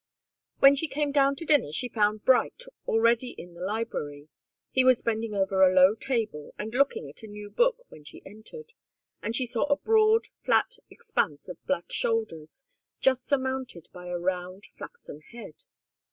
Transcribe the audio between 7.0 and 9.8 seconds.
at a new book when she entered, and she saw a